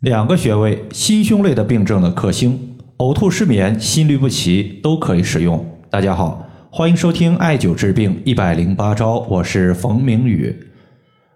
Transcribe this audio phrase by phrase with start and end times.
[0.00, 5.66] 两个穴位心胸类的病症的克星，呕吐、失眠、心律不齐都可以使用。
[5.90, 10.54] 大家好，欢迎收听艾灸治病一百零八招，我是冯明宇。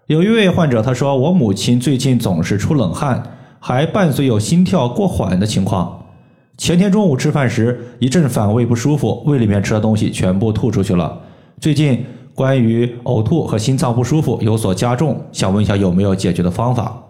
[0.07, 3.21] 有一位患者他说，我母亲最近总是出冷汗，
[3.59, 6.05] 还伴随有心跳过缓的情况。
[6.57, 11.19] 前天中午吃饭时一阵反胃不舒服，胃里面吃的东西全部吐出去了。
[11.59, 17.03] 最近关于呕吐和心脏不舒服有所加重，想问一下有没有解决的方法？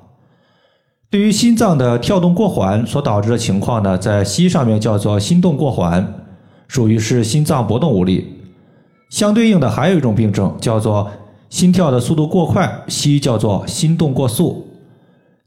[1.14, 6.12] 对于心脏的跳动过缓所导致的情况呢，在西医上面叫做心动过缓，
[6.67, 8.34] 属于是心脏搏动无力。
[9.12, 11.07] 相对应的还有一种病症叫做
[11.52, 14.68] 心跳的速度过快，西医叫做心动过速。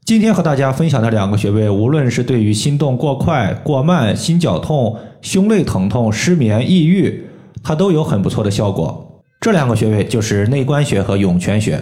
[0.05, 7.25] 今天和大家分享的两个穴位，无论是对于心动过快、过慢、心绞痛、胸肋疼痛、失眠、抑郁，
[7.61, 9.21] 它都有很不错的效果。
[9.41, 11.77] 这两个穴位就是内关穴和涌泉穴。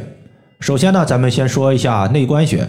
[0.59, 2.67] 首先呢，咱们先说一下内关穴。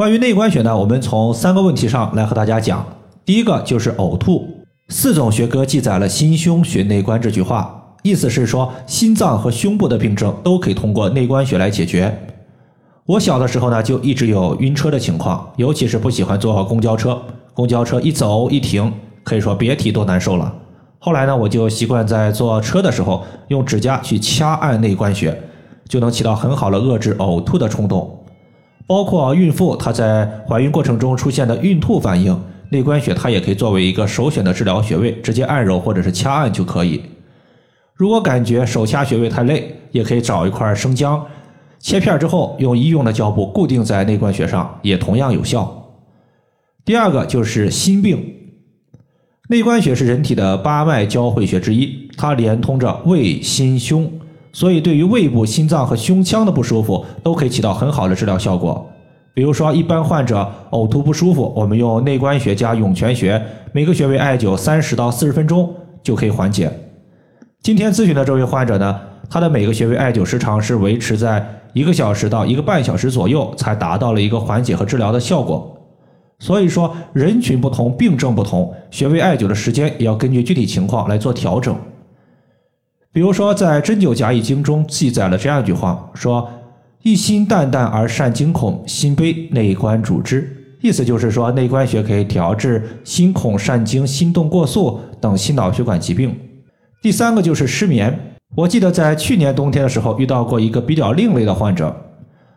[0.00, 2.82] 关于内关穴呢，我们从三个问题上来和大家讲。
[3.22, 4.48] 第一个就是呕吐。
[4.88, 12.18] 四种学科记载了“心胸穴内关”这句话，意思是说心脏和胸部的病症都可以通过内关穴来解决。
[13.04, 17.20] 我小的时候呢，就一直有晕车的情况，尤其是不喜欢坐公交车，
[17.52, 18.90] 公交车一走一停，
[19.22, 20.50] 可以说别提多难受了。
[20.98, 25.38] 后来呢，我就习惯在坐车的时候用指甲去掐按内关穴，
[25.86, 28.16] 就能起到很好的遏制呕吐的冲动。
[28.90, 32.36] 包括孕妇她在怀孕过程中出现的孕吐反应，
[32.70, 37.00] 内关穴它也可以作为一个首选的治疗穴位，直接按揉或者是掐按就可以。
[37.94, 41.24] 如果感觉手掐穴位太累，也可以找一块生姜，
[41.78, 45.92] 切片之后用医用的胶布固定在内关穴上，也同样有效。
[46.84, 48.34] 第二个就是心病，
[49.50, 54.10] 内关穴是人体的八脉交汇穴之一，它连通着胃、心、胸。
[54.52, 58.84] 所以，对于胃部、心脏和胸腔的不舒服，都可以起到很好的治疗效果。
[59.32, 63.40] 比如说，一般患者呕吐不舒服，我们用内关穴加涌泉穴，
[63.72, 65.72] 每个穴位艾灸三十到四十分钟
[66.02, 66.70] 就可以缓解。
[67.62, 69.00] 今天咨询的这位患者呢，
[69.30, 75.76] 他的每个穴位艾灸时长是维持在一个小时到一个半小时左右，才达到了一个缓解和治疗的效果。
[76.40, 81.76] 所以说，人群不同，病症不同，穴位艾灸的时间也要根据具体情况来做调整。
[83.12, 86.48] 比如说，在《针灸甲乙经》中记载了这样一句话：说
[87.02, 90.48] 一心淡淡而善惊恐，心悲内关主之。
[90.80, 96.32] 意思就是说，内关穴可以调治心恐、善惊、心动过速等心脑血管疾病。
[97.02, 98.16] 第三个就是失眠。
[98.54, 101.94] 我记得在去年冬天的时候遇到过一个比较另类的患者，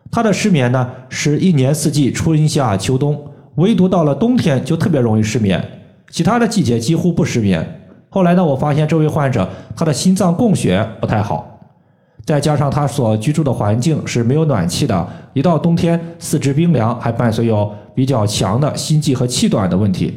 [0.08, 3.20] 他的失眠呢是一年四季春夏秋冬，
[3.56, 5.62] 唯独到了冬天就特别容易失眠，
[6.10, 7.80] 其他的季节几乎不失眠。
[8.14, 11.58] 后来呢，我发现这位患者他的心脏供血不太好，
[12.24, 20.14] 再加上他所居住的环境是没有暖气的，一到冬天四肢冰凉，还伴随有比较强的心悸和气短的问题。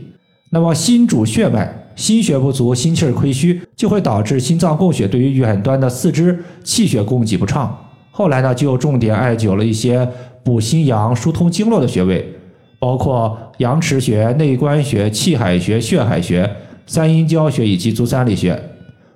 [0.51, 7.75] 那么心主血脉，心血不足，心气儿亏虚，就会导致心脏供血对于远端的四肢气血供给不畅。
[8.11, 10.07] 后来呢，就重点艾灸了一些
[10.43, 12.31] 补心阳、疏通经络的穴位，
[12.77, 16.47] 包括阳池穴、内关穴、气海穴、血海穴。
[16.87, 18.57] 三阴交穴以及足三里穴，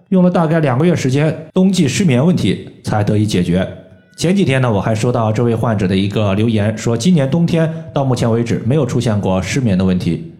[0.09, 3.67] 用了大概两个月时间，冬季失眠问题才得以解决。
[4.17, 10.33] 前几天呢，我还收到这位患者的一个留言，说今年冬天到目前为止没有出现过失眠的问题，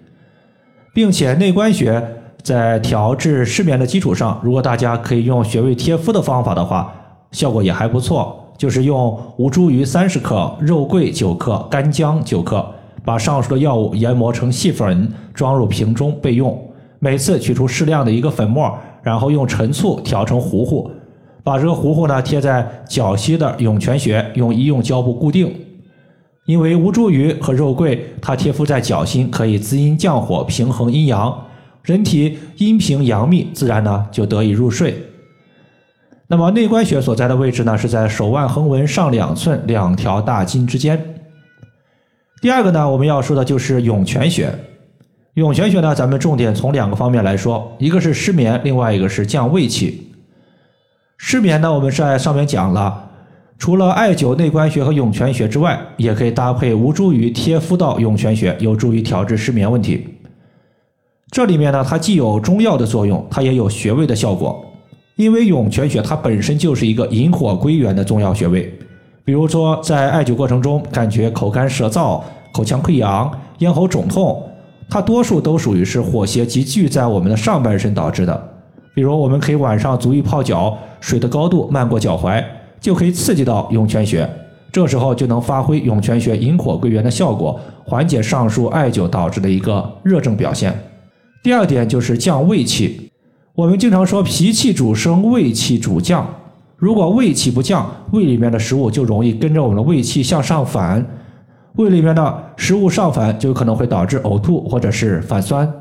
[0.93, 2.05] 并且内关穴
[2.43, 6.93] 在调治失眠的基础上，如果大家可以用穴位贴敷的方法的话，
[7.31, 12.63] 效果也还不错，就是用吴茱萸三十克、肉桂九克、干姜九克，
[13.05, 16.61] 把上述的药物研磨成细粉，装入瓶中备用。
[17.03, 20.91] 每次取出适量的一个粉末，然后用陈醋调成糊糊，
[21.43, 25.51] 把这个糊糊呢贴在脚膝的涌泉穴，用医用胶布固定。
[26.45, 31.45] 因为吴茱萸和肉桂，它贴敷在脚心可以滋阴降火、平衡阴阳，
[31.81, 34.93] 人体阴平阳秘，自然呢就得以入睡。
[36.27, 41.03] 那么内关穴所在的位置呢，是在手腕横纹上两寸两条大筋之间。
[42.43, 44.53] 第二个呢，我们要说的就是涌泉穴。
[45.35, 50.11] 涌泉穴呢，咱们重点从两个方面来说，一个是失眠，另外一个是降胃气。
[51.17, 53.09] 失眠呢，我们在上面讲了，
[53.57, 60.05] 除了艾灸内关穴和涌泉穴之外，也可以搭配吴茱萸贴敷到涌泉穴，有助于调治失眠问题。
[61.31, 64.65] 这里面呢，它既有中药的作用，它也有穴位的效果。
[65.15, 68.69] 因为涌泉穴它本身就是一个引火归元的中药穴位，
[69.23, 74.43] 比如说在艾灸过程中，感觉口干舌燥、口腔溃疡、咽喉肿痛。
[74.91, 78.49] 它多数都属于是火邪集聚在我们的上半身导致的，
[78.93, 82.43] 比如我们可以晚上足浴泡脚，水的高度漫过脚踝，
[82.81, 84.29] 就可以刺激到涌泉穴，
[84.69, 90.77] 这时候就能发挥涌泉穴引火归元的效果，缓解上述艾灸导致的一个热症表现。
[91.41, 93.09] 第二点就是降胃气。
[93.55, 96.27] 我们经常说脾气主升，胃气主降。
[96.75, 101.20] 如果胃气不降，胃里面的食物就容易跟着我们的胃气向上反，
[101.75, 105.71] 胃里面的食物上反就有可能会导致呕吐或者是反酸。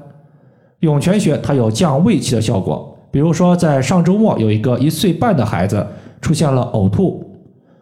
[0.81, 2.97] 涌泉穴它有降胃气的效果。
[3.13, 5.85] 比如说，在上周末有一个一岁半的孩子
[6.21, 7.29] 出现了呕吐，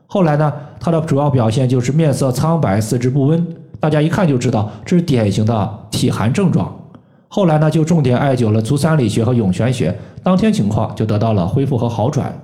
[0.07, 0.51] 后来呢，
[0.81, 3.47] 他的主要表现就是面色苍白、四肢不温，
[3.79, 6.75] 大家一看就知道这是典型的体寒症状。
[7.29, 12.35] 后来呢，就重点艾灸了足三里穴和涌泉穴，当天情况就得到了恢复和好转。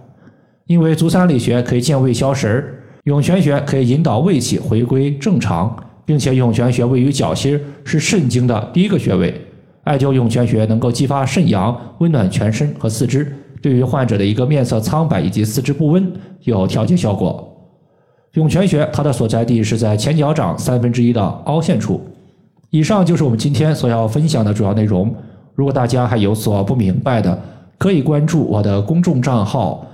[0.66, 9.38] 因为足三里穴可以健胃消食儿，涌泉穴可以引导胃气回归正常，并且涌泉穴位于脚心，是肾经的第一个穴位。
[9.82, 13.30] 艾灸涌泉穴能够激发肾阳，温暖全身和四肢，
[13.60, 16.10] 对于患者的一个面色苍白以及四肢不温
[16.44, 17.46] 有调节效果。
[18.32, 22.00] 涌泉穴它的所在地是在前脚掌三分之一的凹陷处。
[22.70, 25.14] 以上就是我们今天所要分享的主要内容。
[25.54, 27.38] 如果大家还有所不明白的，
[27.76, 29.86] 可以关注我的公众账号“